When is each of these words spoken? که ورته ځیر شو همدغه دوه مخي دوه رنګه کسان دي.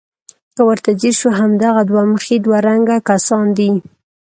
که 0.55 0.61
ورته 0.67 0.89
ځیر 0.99 1.15
شو 1.19 1.29
همدغه 1.39 1.81
دوه 1.89 2.03
مخي 2.11 2.35
دوه 2.45 2.59
رنګه 2.67 2.97
کسان 3.09 3.45
دي. 3.57 3.71